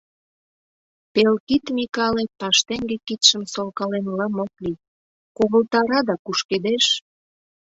Пелкид 1.13 1.65
Микале 1.75 2.23
паштеҥге 2.39 2.97
кидшым 3.07 3.43
солкален 3.53 4.05
лым 4.17 4.35
ок 4.43 4.53
лий, 4.63 4.81
ковылтара 5.37 5.99
да 6.09 6.15
кушкедеш. 6.25 6.85